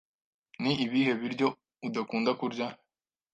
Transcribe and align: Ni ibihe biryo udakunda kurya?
Ni 0.61 0.71
ibihe 0.85 1.11
biryo 1.21 1.47
udakunda 1.87 2.31
kurya? 2.39 2.67